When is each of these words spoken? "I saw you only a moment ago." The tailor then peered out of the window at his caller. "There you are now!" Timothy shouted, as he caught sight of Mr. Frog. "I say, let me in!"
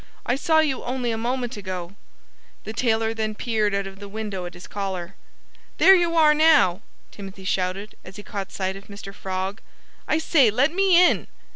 "I 0.25 0.35
saw 0.35 0.61
you 0.61 0.83
only 0.83 1.11
a 1.11 1.15
moment 1.15 1.57
ago." 1.57 1.93
The 2.63 2.73
tailor 2.73 3.13
then 3.13 3.35
peered 3.35 3.75
out 3.75 3.85
of 3.85 3.99
the 3.99 4.07
window 4.09 4.45
at 4.47 4.55
his 4.55 4.65
caller. 4.65 5.13
"There 5.77 5.93
you 5.93 6.15
are 6.15 6.33
now!" 6.33 6.81
Timothy 7.11 7.43
shouted, 7.45 7.93
as 8.03 8.15
he 8.15 8.23
caught 8.23 8.51
sight 8.51 8.75
of 8.75 8.85
Mr. 8.87 9.13
Frog. 9.13 9.61
"I 10.07 10.17
say, 10.17 10.49
let 10.49 10.73
me 10.73 10.99
in!" 11.07 11.27